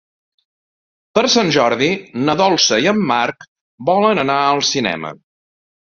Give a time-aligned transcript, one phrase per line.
[1.19, 1.91] Per Sant Jordi
[2.23, 3.49] na Dolça i en Marc
[3.95, 5.19] volen anar al cinema.